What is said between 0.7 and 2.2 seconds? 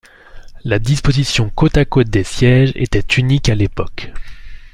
disposition côte à côte